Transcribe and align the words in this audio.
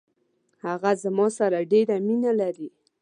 هغه 0.65 0.91
زما 1.03 1.27
سره 1.37 1.59
ډیره 1.71 1.95
مینه 2.07 2.31
لري. 2.41 2.69